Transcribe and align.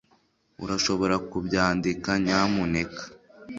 urashobora 0.63 1.15
kubyandika, 1.29 2.09
nyamuneka 2.25 3.03